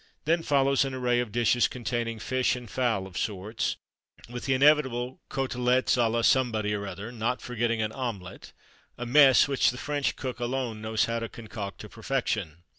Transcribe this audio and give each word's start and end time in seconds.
Then 0.25 0.41
follows 0.41 0.83
an 0.83 0.95
array 0.95 1.19
of 1.19 1.31
dishes 1.31 1.67
containing 1.67 2.17
fish 2.17 2.55
and 2.55 2.67
fowl 2.67 3.05
of 3.05 3.19
sorts, 3.19 3.77
with 4.27 4.45
the 4.45 4.55
inevitable 4.55 5.21
côtelettes 5.29 5.95
à 5.95 6.09
la 6.11 6.23
somebody 6.23 6.73
or 6.73 6.87
other, 6.87 7.11
not 7.11 7.39
forgetting 7.39 7.83
an 7.83 7.91
omelette 7.91 8.51
a 8.97 9.05
mess 9.05 9.47
which 9.47 9.69
the 9.69 9.77
French 9.77 10.15
cook 10.15 10.39
alone 10.39 10.81
knows 10.81 11.05
how 11.05 11.19
to 11.19 11.29
concoct 11.29 11.81
to 11.81 11.87
perfection. 11.87 12.63